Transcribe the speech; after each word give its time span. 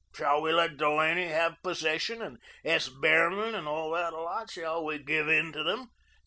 Shall 0.15 0.41
we 0.41 0.51
let 0.51 0.77
Delaney 0.77 1.27
have 1.27 1.61
possession, 1.61 2.23
and 2.23 2.39
S. 2.65 2.89
Behrman, 2.89 3.53
and 3.53 3.67
all 3.67 3.91
that 3.91 4.13
lot? 4.13 4.49
Shall 4.49 4.83
we 4.83 4.97
give 4.97 5.27
in 5.27 5.51
to 5.51 5.61
them?" 5.61 5.91